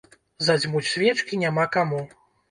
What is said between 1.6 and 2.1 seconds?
каму.